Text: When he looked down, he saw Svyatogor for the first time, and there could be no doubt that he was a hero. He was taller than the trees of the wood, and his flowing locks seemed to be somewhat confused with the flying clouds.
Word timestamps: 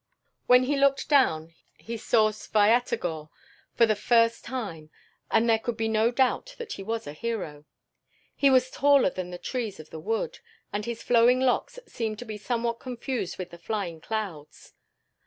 When 0.47 0.63
he 0.63 0.77
looked 0.79 1.09
down, 1.09 1.53
he 1.77 1.95
saw 1.95 2.31
Svyatogor 2.31 3.29
for 3.75 3.85
the 3.85 3.95
first 3.95 4.43
time, 4.43 4.89
and 5.29 5.47
there 5.47 5.59
could 5.59 5.77
be 5.77 5.87
no 5.87 6.09
doubt 6.09 6.55
that 6.57 6.73
he 6.73 6.81
was 6.81 7.05
a 7.05 7.13
hero. 7.13 7.65
He 8.35 8.49
was 8.49 8.71
taller 8.71 9.11
than 9.11 9.29
the 9.29 9.37
trees 9.37 9.79
of 9.79 9.91
the 9.91 9.99
wood, 9.99 10.39
and 10.73 10.85
his 10.85 11.03
flowing 11.03 11.39
locks 11.39 11.77
seemed 11.85 12.17
to 12.17 12.25
be 12.25 12.39
somewhat 12.39 12.79
confused 12.79 13.37
with 13.37 13.51
the 13.51 13.59
flying 13.59 14.01
clouds. 14.01 14.73